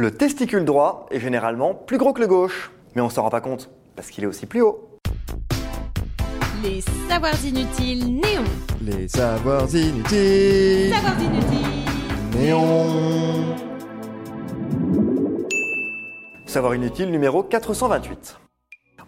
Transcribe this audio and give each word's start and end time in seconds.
Le 0.00 0.10
testicule 0.10 0.64
droit 0.64 1.04
est 1.10 1.20
généralement 1.20 1.74
plus 1.74 1.98
gros 1.98 2.14
que 2.14 2.22
le 2.22 2.26
gauche, 2.26 2.72
mais 2.94 3.02
on 3.02 3.10
s'en 3.10 3.20
rend 3.20 3.28
pas 3.28 3.42
compte 3.42 3.68
parce 3.96 4.08
qu'il 4.08 4.24
est 4.24 4.26
aussi 4.26 4.46
plus 4.46 4.62
haut. 4.62 4.98
Les 6.62 6.80
savoirs 7.10 7.44
inutiles 7.44 8.06
néons. 8.06 8.44
Les 8.80 9.08
savoirs 9.08 9.68
inutiles. 9.76 10.94
Savoirs 10.94 11.20
inutiles. 11.20 11.84
Néon. 12.34 12.86
Savoir 16.46 16.74
inutile 16.74 17.10
numéro 17.10 17.42
428. 17.42 18.40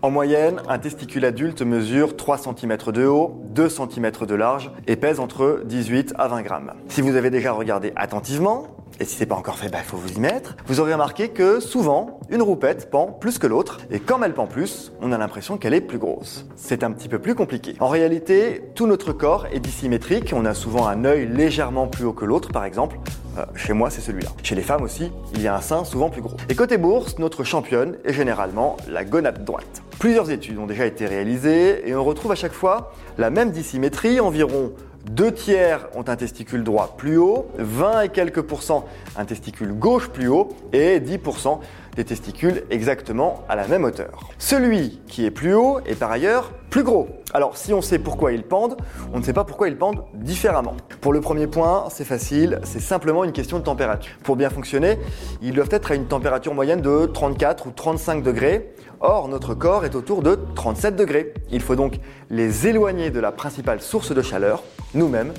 En 0.02 0.11
moyenne, 0.11 0.61
un 0.68 0.79
testicule 0.79 1.24
adulte 1.24 1.62
mesure 1.62 2.18
3 2.18 2.36
cm 2.36 2.77
de 2.93 3.06
haut, 3.06 3.40
2 3.54 3.70
cm 3.70 4.11
de 4.27 4.34
large 4.34 4.70
et 4.86 4.96
pèse 4.96 5.20
entre 5.20 5.62
18 5.64 6.12
à 6.18 6.29
20 6.29 6.43
grammes. 6.43 6.74
Si 6.88 7.00
vous 7.00 7.16
avez 7.16 7.30
déjà 7.30 7.52
regardé 7.52 7.95
attentivement, 7.96 8.66
et 9.03 9.05
si 9.05 9.16
c'est 9.16 9.27
pas 9.27 9.34
encore 9.34 9.59
fait, 9.59 9.66
il 9.66 9.73
bah, 9.73 9.79
faut 9.84 9.96
vous 9.96 10.12
y 10.12 10.21
mettre, 10.21 10.55
vous 10.66 10.79
aurez 10.79 10.93
remarqué 10.93 11.30
que 11.30 11.59
souvent, 11.59 12.21
une 12.30 12.41
roupette 12.41 12.89
pend 12.89 13.09
plus 13.09 13.36
que 13.36 13.49
l'autre, 13.49 13.79
et 13.90 13.99
comme 13.99 14.22
elle 14.22 14.32
pend 14.32 14.46
plus, 14.46 14.93
on 15.00 15.11
a 15.11 15.18
l'impression 15.18 15.59
qu'elle 15.59 15.75
est 15.75 15.81
plus 15.81 15.99
grosse. 15.99 16.46
C'est 16.54 16.85
un 16.85 16.93
petit 16.93 17.09
peu 17.09 17.18
plus 17.18 17.35
compliqué. 17.35 17.75
En 17.81 17.89
réalité, 17.89 18.62
tout 18.76 18.86
notre 18.86 19.12
corps 19.12 19.46
est 19.53 19.59
dissymétrique, 19.59 20.32
on 20.36 20.45
a 20.45 20.54
souvent 20.54 20.86
un 20.86 21.04
œil 21.04 21.26
légèrement 21.26 21.89
plus 21.89 22.04
haut 22.04 22.12
que 22.12 22.25
l'autre, 22.25 22.50
par 22.50 22.64
exemple, 22.64 22.96
euh, 23.39 23.45
chez 23.57 23.73
moi, 23.73 23.90
c'est 23.90 24.03
celui-là. 24.03 24.31
Chez 24.45 24.54
les 24.54 24.62
femmes 24.62 24.82
aussi, 24.82 25.11
il 25.34 25.43
y 25.43 25.48
a 25.48 25.57
un 25.57 25.61
sein 25.61 25.84
souvent 25.84 26.09
plus 26.09 26.23
gros. 26.23 26.37
Et 26.48 26.54
côté 26.54 26.79
bourse, 26.79 27.18
notre 27.18 27.43
championne 27.43 27.96
est 28.04 28.12
généralement 28.12 28.76
la 28.89 29.04
gonade 29.04 29.45
droite. 29.45 29.82
Plusieurs 29.98 30.31
études 30.31 30.59
ont 30.59 30.67
déjà 30.67 30.87
été 30.87 31.07
réalisées 31.07 31.89
et 31.89 31.96
on 31.96 32.05
retrouve 32.05 32.31
à 32.31 32.37
chaque 32.37 32.53
fois 32.53 32.92
la 33.19 33.31
même 33.31 33.50
dissymétrie, 33.50 34.20
environ 34.20 34.73
deux 35.11 35.33
tiers 35.33 35.88
ont 35.94 36.05
un 36.08 36.16
testicule 36.16 36.62
droit 36.62 36.94
plus 36.97 37.16
haut, 37.16 37.48
20 37.58 38.02
et 38.02 38.08
quelques 38.08 38.42
pourcents 38.42 38.86
un 39.16 39.25
testicule 39.25 39.72
gauche 39.72 40.08
plus 40.08 40.28
haut 40.28 40.50
et 40.72 41.00
10% 41.00 41.58
des 41.97 42.05
testicules 42.05 42.64
exactement 42.70 43.45
à 43.48 43.56
la 43.56 43.67
même 43.69 43.84
hauteur. 43.84 44.31
Celui 44.39 45.01
qui 45.07 45.27
est 45.27 45.31
plus 45.31 45.55
haut 45.55 45.81
est 45.85 45.95
par 45.95 46.11
ailleurs 46.11 46.53
plus 46.71 46.83
gros. 46.83 47.09
Alors 47.34 47.57
si 47.57 47.75
on 47.75 47.83
sait 47.83 47.99
pourquoi 47.99 48.33
ils 48.33 48.43
pendent, 48.43 48.77
on 49.12 49.19
ne 49.19 49.23
sait 49.23 49.33
pas 49.33 49.45
pourquoi 49.45 49.69
ils 49.69 49.77
pendent 49.77 50.05
différemment. 50.15 50.75
Pour 51.01 51.12
le 51.12 51.21
premier 51.21 51.47
point, 51.47 51.89
c'est 51.91 52.05
facile, 52.05 52.61
c'est 52.65 52.81
simplement 52.81 53.25
une 53.25 53.33
question 53.33 53.59
de 53.59 53.65
température. 53.65 54.15
Pour 54.23 54.37
bien 54.37 54.49
fonctionner, 54.49 54.99
ils 55.43 55.53
doivent 55.53 55.69
être 55.71 55.93
à 55.93 55.95
une 55.95 56.07
température 56.07 56.55
moyenne 56.55 56.81
de 56.81 57.07
34 57.07 57.67
ou 57.67 57.71
35 57.71 58.23
degrés. 58.23 58.73
Or, 59.01 59.29
notre 59.29 59.55
corps 59.55 59.84
est 59.84 59.95
autour 59.95 60.23
de 60.23 60.39
37 60.55 60.97
degrés. 60.97 61.34
Il 61.51 61.61
faut 61.61 61.77
donc 61.77 61.99
les 62.31 62.69
éloigner 62.69 63.11
de 63.11 63.21
la 63.21 63.33
principale 63.33 63.81
source 63.81 64.15
de 64.15 64.23
chaleur, 64.23 64.62
nous-mêmes, 64.95 65.33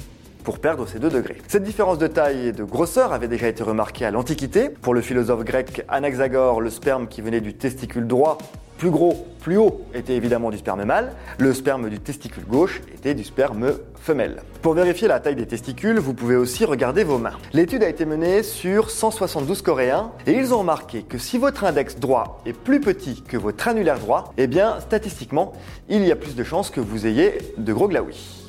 pour 0.43 0.59
perdre 0.59 0.87
ces 0.87 0.99
2 0.99 1.09
degrés. 1.09 1.37
Cette 1.47 1.63
différence 1.63 1.97
de 1.97 2.07
taille 2.07 2.47
et 2.47 2.51
de 2.51 2.63
grosseur 2.63 3.13
avait 3.13 3.27
déjà 3.27 3.47
été 3.47 3.63
remarquée 3.63 4.05
à 4.05 4.11
l'Antiquité. 4.11 4.69
Pour 4.69 4.93
le 4.93 5.01
philosophe 5.01 5.43
grec 5.43 5.85
Anaxagore, 5.87 6.61
le 6.61 6.69
sperme 6.69 7.07
qui 7.07 7.21
venait 7.21 7.41
du 7.41 7.53
testicule 7.53 8.07
droit 8.07 8.37
plus 8.83 8.91
gros, 8.91 9.27
plus 9.39 9.55
haut 9.55 9.81
était 9.93 10.15
évidemment 10.15 10.49
du 10.49 10.57
sperme 10.57 10.83
mâle, 10.83 11.13
le 11.37 11.53
sperme 11.53 11.89
du 11.89 11.99
testicule 11.99 12.43
gauche 12.45 12.81
était 12.93 13.13
du 13.13 13.23
sperme 13.23 13.75
femelle. 13.95 14.41
Pour 14.61 14.73
vérifier 14.73 15.07
la 15.07 15.21
taille 15.21 15.37
des 15.37 15.45
testicules, 15.45 15.99
vous 15.99 16.13
pouvez 16.13 16.35
aussi 16.35 16.65
regarder 16.65 17.05
vos 17.05 17.17
mains. 17.17 17.37
L'étude 17.53 17.81
a 17.83 17.87
été 17.87 18.05
menée 18.05 18.43
sur 18.43 18.89
172 18.89 19.61
Coréens 19.61 20.11
et 20.27 20.33
ils 20.33 20.53
ont 20.53 20.59
remarqué 20.59 21.03
que 21.03 21.17
si 21.17 21.37
votre 21.37 21.63
index 21.63 21.95
droit 21.95 22.41
est 22.45 22.51
plus 22.51 22.81
petit 22.81 23.21
que 23.21 23.37
votre 23.37 23.69
annulaire 23.69 23.99
droit, 23.99 24.33
eh 24.37 24.47
bien 24.47 24.79
statistiquement, 24.81 25.53
il 25.87 26.05
y 26.05 26.11
a 26.11 26.17
plus 26.17 26.35
de 26.35 26.43
chances 26.43 26.69
que 26.69 26.81
vous 26.81 27.07
ayez 27.07 27.37
de 27.57 27.71
gros 27.71 27.87
glaouis. 27.87 28.42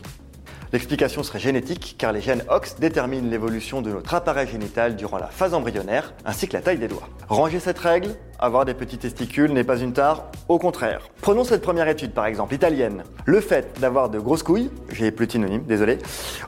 L'explication 0.74 1.22
serait 1.22 1.38
génétique 1.38 1.94
car 1.98 2.10
les 2.10 2.20
gènes 2.20 2.42
OX 2.50 2.80
déterminent 2.80 3.30
l'évolution 3.30 3.80
de 3.80 3.92
notre 3.92 4.12
appareil 4.12 4.48
génital 4.48 4.96
durant 4.96 5.18
la 5.18 5.28
phase 5.28 5.54
embryonnaire 5.54 6.14
ainsi 6.24 6.48
que 6.48 6.52
la 6.54 6.62
taille 6.62 6.78
des 6.78 6.88
doigts. 6.88 7.08
Ranger 7.28 7.60
cette 7.60 7.78
règle, 7.78 8.16
avoir 8.40 8.64
des 8.64 8.74
petits 8.74 8.98
testicules 8.98 9.52
n'est 9.52 9.62
pas 9.62 9.78
une 9.78 9.92
tare, 9.92 10.32
au 10.48 10.58
contraire. 10.58 11.02
Prenons 11.24 11.42
cette 11.42 11.62
première 11.62 11.88
étude 11.88 12.12
par 12.12 12.26
exemple, 12.26 12.52
italienne. 12.52 13.02
Le 13.24 13.40
fait 13.40 13.80
d'avoir 13.80 14.10
de 14.10 14.18
grosses 14.18 14.42
couilles, 14.42 14.68
j'ai 14.92 15.10
plus 15.10 15.26
de 15.26 15.32
synonyme, 15.32 15.62
désolé, 15.62 15.96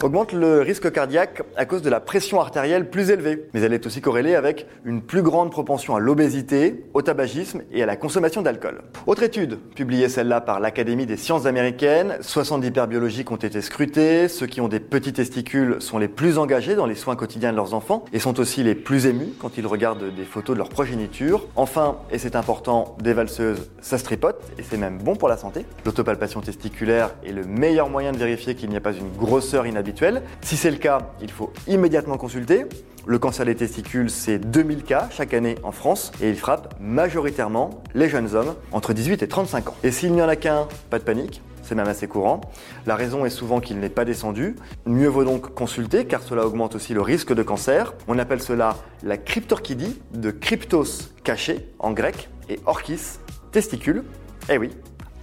augmente 0.03 0.35
le 0.35 0.61
risque 0.61 0.93
cardiaque 0.93 1.43
à 1.57 1.65
cause 1.65 1.81
de 1.81 1.89
la 1.89 1.99
pression 1.99 2.43
artérielle 2.43 2.91
plus 2.91 3.09
élevée. 3.09 3.49
Mais 3.55 3.63
elle 3.63 3.73
est 3.73 3.87
aussi 3.87 4.03
corrélée 4.03 4.35
avec 4.35 4.67
une 4.85 5.01
plus 5.01 5.23
grande 5.23 5.51
propension 5.51 5.97
à 5.97 5.99
l'obésité, 5.99 6.85
au 6.93 7.01
tabagisme 7.01 7.63
et 7.73 7.83
à 7.83 7.87
la 7.87 7.97
consommation 7.97 8.43
d'alcool. 8.43 8.83
Autre 9.07 9.23
étude, 9.23 9.59
publiée 9.75 10.11
celle-là 10.11 10.43
par 10.43 10.61
l'Académie 10.61 11.07
des 11.07 11.17
sciences 11.17 11.47
américaines, 11.47 12.19
70 12.21 12.67
hyperbiologiques 12.67 13.31
ont 13.31 13.37
été 13.37 13.63
scrutés, 13.63 14.29
ceux 14.29 14.47
qui 14.47 14.61
ont 14.61 14.69
des 14.69 14.81
petits 14.81 15.15
testicules 15.15 15.77
sont 15.79 15.97
les 15.97 16.09
plus 16.09 16.37
engagés 16.37 16.75
dans 16.75 16.85
les 16.85 16.97
soins 16.97 17.17
quotidiens 17.17 17.53
de 17.53 17.57
leurs 17.57 17.73
enfants 17.73 18.05
et 18.13 18.19
sont 18.19 18.39
aussi 18.41 18.63
les 18.63 18.75
plus 18.75 19.07
émus 19.07 19.33
quand 19.41 19.57
ils 19.57 19.67
regardent 19.67 20.15
des 20.15 20.25
photos 20.25 20.55
de 20.55 20.59
leur 20.59 20.69
progéniture. 20.69 21.47
Enfin, 21.57 21.97
et 22.11 22.19
c'est 22.19 22.37
important, 22.37 22.95
des 23.01 23.15
valseuses, 23.15 23.71
ça 23.81 23.97
se 23.97 24.05
tripote 24.05 24.43
c'est 24.69 24.77
même 24.77 24.99
bon 24.99 25.17
pour 25.17 25.29
la 25.29 25.37
santé. 25.37 25.65
L'autopalpation 25.85 26.41
testiculaire 26.41 27.11
est 27.25 27.33
le 27.33 27.45
meilleur 27.45 27.89
moyen 27.89 28.13
de 28.13 28.19
vérifier 28.19 28.55
qu'il 28.55 28.69
n'y 28.71 28.77
a 28.77 28.81
pas 28.81 28.93
une 28.93 29.11
grosseur 29.17 29.67
inhabituelle. 29.67 30.23
Si 30.41 30.57
c'est 30.57 30.71
le 30.71 30.79
cas, 30.79 30.99
il 31.21 31.31
faut 31.31 31.53
immédiatement 31.67 32.17
consulter. 32.17 32.67
Le 33.07 33.19
cancer 33.21 33.47
des 33.47 33.55
testicules, 33.55 34.11
c'est 34.11 34.39
2000 34.39 34.83
cas 34.83 35.09
chaque 35.13 35.33
année 35.33 35.55
en 35.63 35.71
France 35.71 36.11
et 36.21 36.29
il 36.29 36.37
frappe 36.37 36.75
majoritairement 36.81 37.83
les 37.95 38.09
jeunes 38.09 38.35
hommes 38.35 38.55
entre 38.73 38.93
18 38.93 39.23
et 39.23 39.29
35 39.29 39.69
ans. 39.69 39.75
Et 39.85 39.93
s'il 39.93 40.13
n'y 40.13 40.23
en 40.23 40.29
a 40.29 40.35
qu'un, 40.35 40.67
pas 40.91 40.99
de 40.99 41.05
panique, 41.05 41.41
c'est 41.63 41.77
même 41.77 41.87
assez 41.87 42.09
courant. 42.09 42.41
La 42.85 42.97
raison 42.97 43.25
est 43.25 43.31
souvent 43.31 43.61
qu'il 43.61 43.79
n'est 43.79 43.89
pas 43.91 44.05
descendu. 44.05 44.57
Mieux 44.87 45.09
vaut 45.09 45.25
donc 45.25 45.55
consulter 45.55 46.07
car 46.07 46.23
cela 46.23 46.47
augmente 46.47 46.75
aussi 46.75 46.95
le 46.95 47.01
risque 47.01 47.33
de 47.33 47.43
cancer. 47.45 47.95
On 48.09 48.19
appelle 48.19 48.43
cela 48.43 48.77
la 49.05 49.17
cryptorchidie, 49.17 50.01
de 50.13 50.33
cryptos 50.33 51.13
caché 51.23 51.69
en 51.79 51.93
grec 51.93 52.29
et 52.49 52.59
orchis 52.67 53.19
testicule. 53.53 54.05
Eh 54.49 54.59
oui, 54.59 54.71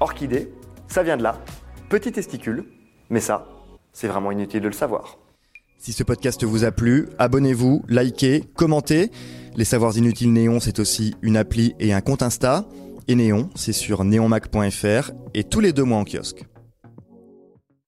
orchidée, 0.02 0.52
ça 0.90 1.02
vient 1.02 1.16
de 1.16 1.24
là, 1.24 1.40
petit 1.90 2.12
testicule, 2.12 2.66
mais 3.10 3.22
ça, 3.22 3.48
c'est 3.94 4.10
vraiment 4.10 4.32
inutile 4.32 4.60
de 4.60 4.68
le 4.68 4.74
savoir. 4.74 5.18
Si 5.78 5.94
ce 5.94 6.04
podcast 6.04 6.44
vous 6.44 6.66
a 6.66 6.72
plu, 6.72 7.08
abonnez-vous, 7.20 7.84
likez, 7.88 8.44
commentez. 8.56 9.12
Les 9.56 9.66
Savoirs 9.66 9.98
Inutiles 9.98 10.34
Néon, 10.34 10.60
c'est 10.60 10.80
aussi 10.80 11.16
une 11.22 11.38
appli 11.38 11.74
et 11.80 11.94
un 11.94 12.02
compte 12.02 12.22
Insta 12.22 12.66
et 13.08 13.16
Néon, 13.16 13.50
c'est 13.56 13.72
sur 13.74 14.04
neonmac.fr 14.04 15.12
et 15.34 15.44
tous 15.46 15.60
les 15.62 15.72
deux 15.72 15.84
mois 15.84 16.00
en 16.00 16.06
kiosque. 16.06 16.46